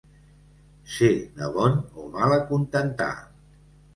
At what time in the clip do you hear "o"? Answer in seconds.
2.03-2.07